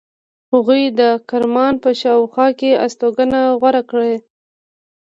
هغوی 0.53 0.83
د 0.99 1.01
کرمان 1.29 1.73
په 1.83 1.89
شاوخوا 2.01 2.47
کې 2.59 2.79
استوګنه 2.85 3.41
غوره 3.59 3.81
کړې. 3.91 4.13